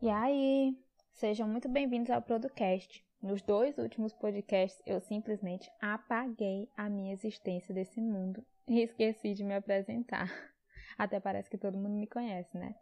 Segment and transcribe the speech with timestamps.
[0.00, 0.78] E aí,
[1.10, 3.04] sejam muito bem-vindos ao Producast.
[3.20, 9.42] Nos dois últimos podcasts, eu simplesmente apaguei a minha existência desse mundo e esqueci de
[9.42, 10.30] me apresentar.
[10.96, 12.76] Até parece que todo mundo me conhece, né?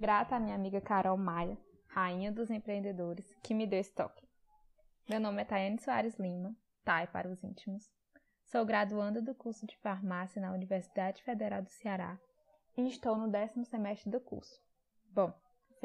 [0.00, 4.26] Grata à minha amiga Carol Maia, rainha dos empreendedores, que me deu esse toque.
[5.10, 7.84] Meu nome é Tayane Soares Lima, Thay para os íntimos.
[8.46, 12.18] Sou graduanda do curso de farmácia na Universidade Federal do Ceará
[12.78, 14.58] e estou no décimo semestre do curso.
[15.12, 15.34] Bom,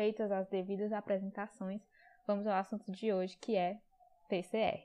[0.02, 1.80] feitas as devidas apresentações,
[2.26, 3.80] vamos ao assunto de hoje, que é
[4.28, 4.84] PCR.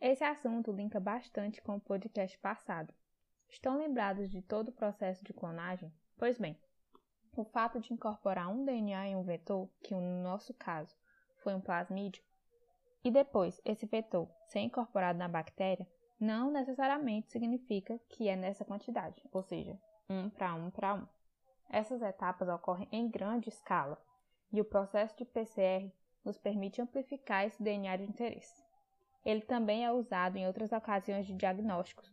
[0.00, 2.92] Esse assunto linka bastante com o podcast passado.
[3.48, 5.94] Estão lembrados de todo o processo de clonagem?
[6.18, 6.58] Pois bem,
[7.36, 10.92] o fato de incorporar um DNA em um vetor, que no nosso caso
[11.36, 12.24] foi um plasmídio,
[13.04, 15.86] e depois esse vetor ser incorporado na bactéria,
[16.18, 21.19] não necessariamente significa que é nessa quantidade, ou seja, 1 para 1 para 1.
[21.70, 23.96] Essas etapas ocorrem em grande escala
[24.52, 25.88] e o processo de PCR
[26.24, 28.62] nos permite amplificar esse DNA de interesse.
[29.24, 32.12] Ele também é usado em outras ocasiões de diagnósticos,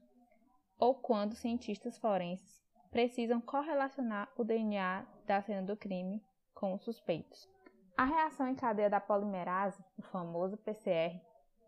[0.77, 7.49] ou quando cientistas forenses precisam correlacionar o DNA da cena do crime com os suspeitos.
[7.97, 11.19] A reação em cadeia da polimerase, o famoso PCR,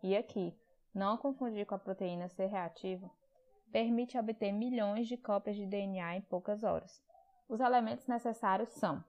[0.02, 0.56] e aqui
[0.94, 3.10] não confundir com a proteína C reativa,
[3.72, 7.09] permite obter milhões de cópias de DNA em poucas horas.
[7.50, 9.02] Os elementos necessários são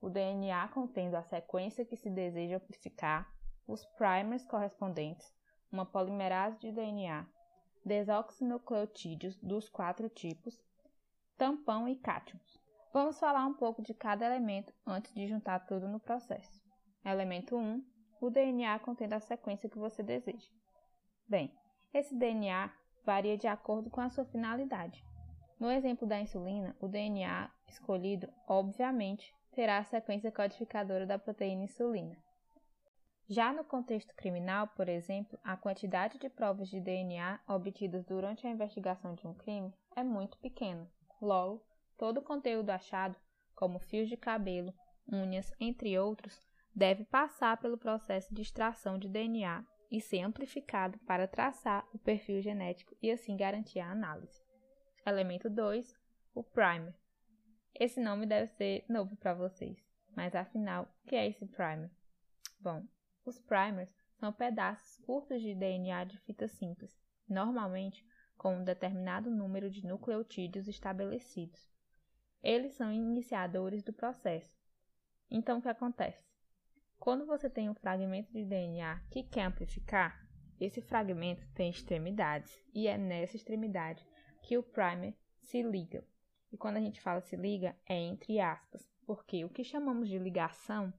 [0.00, 3.30] o DNA contendo a sequência que se deseja amplificar,
[3.68, 5.30] os primers correspondentes,
[5.70, 7.26] uma polimerase de DNA,
[7.84, 10.58] desoxinucleotídeos dos quatro tipos,
[11.36, 12.58] tampão e cátions.
[12.94, 16.62] Vamos falar um pouco de cada elemento antes de juntar tudo no processo.
[17.04, 17.84] Elemento 1,
[18.22, 20.48] o DNA contendo a sequência que você deseja.
[21.28, 21.54] Bem,
[21.92, 22.72] esse DNA
[23.04, 25.04] varia de acordo com a sua finalidade.
[25.58, 32.14] No exemplo da insulina, o DNA escolhido, obviamente, terá a sequência codificadora da proteína insulina.
[33.28, 38.50] Já no contexto criminal, por exemplo, a quantidade de provas de DNA obtidas durante a
[38.50, 40.88] investigação de um crime é muito pequena.
[41.20, 41.64] Logo,
[41.96, 43.16] todo o conteúdo achado,
[43.54, 44.74] como fios de cabelo,
[45.10, 46.38] unhas, entre outros,
[46.74, 52.42] deve passar pelo processo de extração de DNA e ser amplificado para traçar o perfil
[52.42, 54.45] genético e assim garantir a análise.
[55.08, 55.96] Elemento 2,
[56.34, 56.92] o primer.
[57.72, 59.78] Esse nome deve ser novo para vocês,
[60.16, 61.92] mas afinal, o que é esse primer?
[62.58, 62.84] Bom,
[63.24, 68.04] os primers são pedaços curtos de DNA de fita simples, normalmente
[68.36, 71.72] com um determinado número de nucleotídeos estabelecidos.
[72.42, 74.58] Eles são iniciadores do processo.
[75.30, 76.26] Então, o que acontece?
[76.98, 80.26] Quando você tem um fragmento de DNA que quer amplificar,
[80.58, 84.04] esse fragmento tem extremidades e é nessa extremidade
[84.46, 86.04] que o primer se liga.
[86.52, 90.20] E quando a gente fala se liga, é entre aspas, porque o que chamamos de
[90.20, 90.94] ligação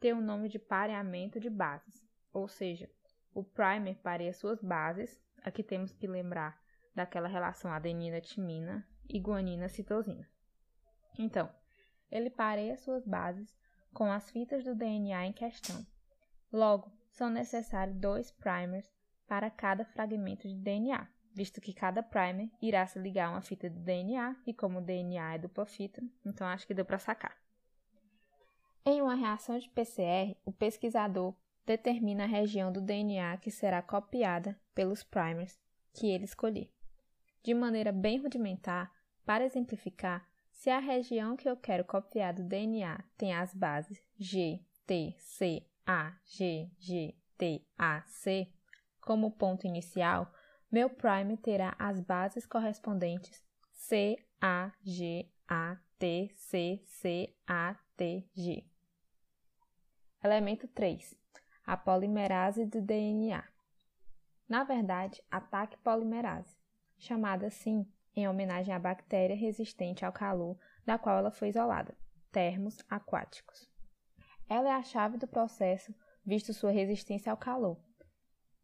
[0.00, 2.90] tem o nome de pareamento de bases, ou seja,
[3.32, 6.60] o primer pareia suas bases, aqui temos que lembrar
[6.92, 10.28] daquela relação adenina-timina e guanina-citosina.
[11.16, 11.48] Então,
[12.10, 13.56] ele pareia suas bases
[13.94, 15.86] com as fitas do DNA em questão.
[16.52, 18.92] Logo, são necessários dois primers
[19.28, 23.68] para cada fragmento de DNA, visto que cada primer irá se ligar a uma fita
[23.68, 27.36] de DNA e como o DNA é dupla fita, então acho que deu para sacar.
[28.84, 31.34] Em uma reação de PCR, o pesquisador
[31.64, 35.58] determina a região do DNA que será copiada pelos primers
[35.92, 36.70] que ele escolher.
[37.42, 38.92] De maneira bem rudimentar,
[39.24, 44.60] para exemplificar, se a região que eu quero copiar do DNA tem as bases G,
[44.86, 48.48] T, C, A, G, G, T, A, C
[49.00, 50.32] como ponto inicial,
[50.72, 58.26] meu prime terá as bases correspondentes C, A, G, A, T, C, C, A, T,
[58.32, 58.64] G.
[60.24, 61.14] Elemento 3.
[61.66, 63.44] A polimerase do DNA.
[64.48, 66.56] Na verdade, ataque polimerase,
[66.96, 67.86] chamada assim
[68.16, 71.94] em homenagem à bactéria resistente ao calor da qual ela foi isolada,
[72.30, 73.68] termos aquáticos.
[74.48, 77.78] Ela é a chave do processo, visto sua resistência ao calor,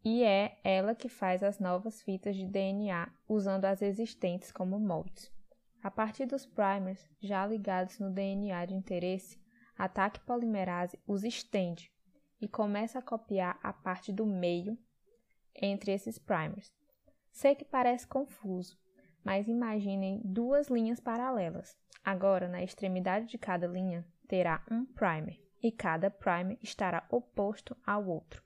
[0.04, 5.32] e é ela que faz as novas fitas de DNA usando as existentes como moldes.
[5.82, 9.38] A partir dos primers já ligados no DNA de interesse,
[9.76, 11.92] a ataque polimerase os estende
[12.40, 14.78] e começa a copiar a parte do meio
[15.54, 16.72] entre esses primers.
[17.30, 18.78] Sei que parece confuso,
[19.24, 21.76] mas imaginem duas linhas paralelas.
[22.04, 28.06] Agora, na extremidade de cada linha, terá um primer, e cada primer estará oposto ao
[28.06, 28.42] outro.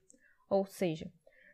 [0.49, 1.12] Ou seja,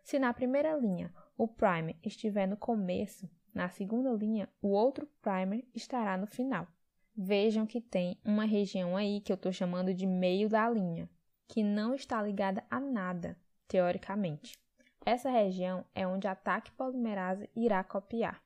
[0.08, 5.68] se na primeira linha o primer estiver no começo, na segunda linha o outro primer
[5.74, 6.66] estará no final.
[7.14, 11.10] vejam que tem uma região aí que eu estou chamando de meio da linha,
[11.46, 14.58] que não está ligada a nada, teoricamente.
[15.04, 18.42] Essa região é onde a TAC polimerase irá copiar.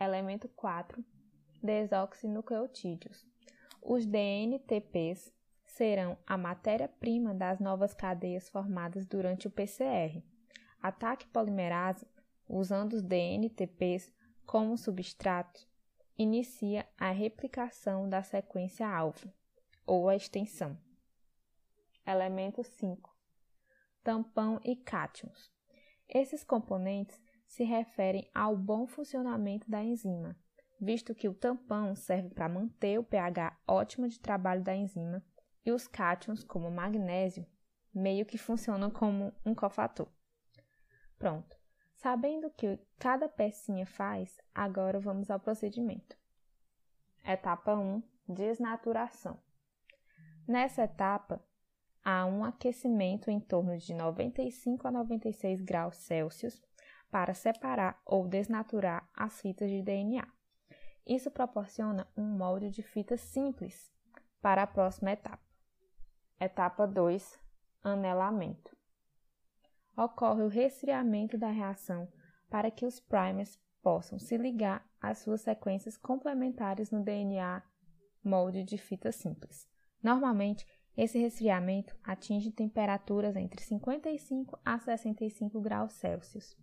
[0.00, 1.04] Elemento 4.
[1.62, 3.26] Desoxinucleotídeos.
[3.82, 5.30] Os DNTPs
[5.72, 10.22] serão a matéria-prima das novas cadeias formadas durante o PCR.
[10.82, 12.06] A TAC polimerase,
[12.46, 14.12] usando os DNTPs
[14.44, 15.66] como substrato,
[16.18, 19.32] inicia a replicação da sequência alvo,
[19.86, 20.76] ou a extensão.
[22.06, 23.10] Elemento 5
[24.02, 25.48] tampão e cátions.
[26.08, 30.36] Esses componentes se referem ao bom funcionamento da enzima,
[30.80, 35.22] visto que o tampão serve para manter o pH ótimo de trabalho da enzima
[35.64, 37.46] e os cátions, como o magnésio,
[37.94, 40.08] meio que funcionam como um cofator.
[41.18, 41.56] Pronto.
[41.94, 46.16] Sabendo o que cada pecinha faz, agora vamos ao procedimento.
[47.24, 49.40] Etapa 1: Desnaturação.
[50.48, 51.40] Nessa etapa,
[52.04, 56.60] há um aquecimento em torno de 95 a 96 graus Celsius
[57.08, 60.26] para separar ou desnaturar as fitas de DNA.
[61.06, 63.92] Isso proporciona um molde de fita simples
[64.40, 65.51] para a próxima etapa.
[66.44, 67.38] Etapa 2:
[67.84, 68.76] Anelamento.
[69.96, 72.08] Ocorre o resfriamento da reação
[72.50, 77.62] para que os primers possam se ligar às suas sequências complementares no DNA
[78.24, 79.68] molde de fita simples.
[80.02, 80.66] Normalmente,
[80.96, 86.56] esse resfriamento atinge temperaturas entre 55 a 65 graus Celsius,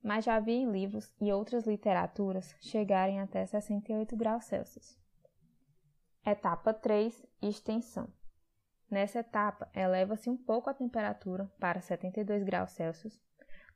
[0.00, 4.96] mas já vi em livros e outras literaturas chegarem até 68 graus Celsius.
[6.24, 8.08] Etapa 3 Extensão.
[8.92, 13.18] Nessa etapa, eleva-se um pouco a temperatura para 72 graus Celsius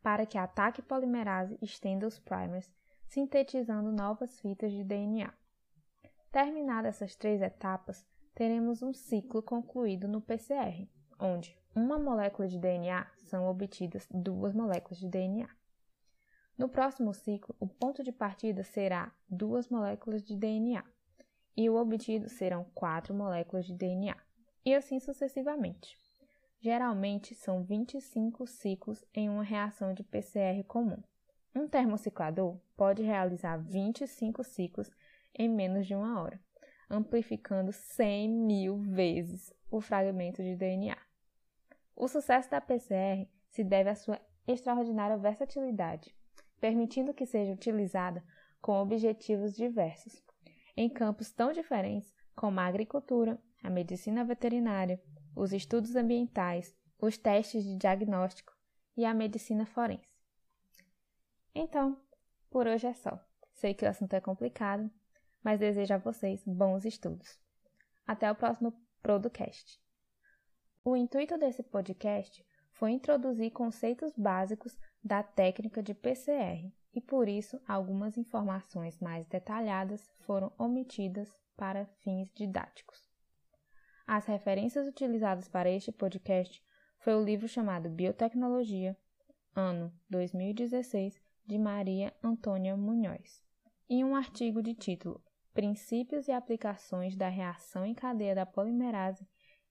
[0.02, 2.70] para que a ataque polimerase estenda os primers,
[3.06, 5.32] sintetizando novas fitas de DNA.
[6.30, 10.86] Terminadas essas três etapas, teremos um ciclo concluído no PCR,
[11.18, 15.48] onde uma molécula de DNA são obtidas duas moléculas de DNA.
[16.58, 20.84] No próximo ciclo, o ponto de partida será duas moléculas de DNA
[21.56, 24.25] e o obtido serão quatro moléculas de DNA,
[24.66, 25.98] e assim sucessivamente.
[26.60, 31.02] Geralmente são 25 ciclos em uma reação de PCR comum.
[31.54, 34.90] Um termociclador pode realizar 25 ciclos
[35.34, 36.38] em menos de uma hora
[36.88, 40.96] amplificando 100 mil vezes o fragmento de DNA.
[41.94, 46.14] O sucesso da PCR se deve à sua extraordinária versatilidade,
[46.60, 48.22] permitindo que seja utilizada
[48.60, 50.22] com objetivos diversos,
[50.76, 55.02] em campos tão diferentes como a agricultura, a medicina veterinária,
[55.34, 58.52] os estudos ambientais, os testes de diagnóstico
[58.96, 60.08] e a medicina forense.
[61.52, 62.00] Então,
[62.48, 63.20] por hoje é só.
[63.54, 64.88] Sei que o assunto é complicado,
[65.42, 67.40] mas desejo a vocês bons estudos.
[68.06, 68.72] Até o próximo
[69.02, 69.80] Producast.
[70.84, 77.60] O intuito desse podcast foi introduzir conceitos básicos da técnica de PCR e por isso
[77.66, 83.05] algumas informações mais detalhadas foram omitidas para fins didáticos.
[84.06, 86.62] As referências utilizadas para este podcast
[87.00, 88.96] foi o livro chamado Biotecnologia,
[89.54, 93.42] ano 2016, de Maria Antônia Munhoz,
[93.90, 95.20] e um artigo de título
[95.52, 99.26] Princípios e aplicações da reação em cadeia da polimerase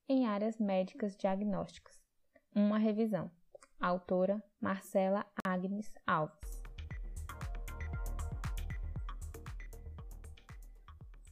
[0.10, 1.96] em áreas médicas diagnósticas.
[2.54, 3.32] Uma revisão.
[3.80, 6.55] Autora Marcela Agnes Alves.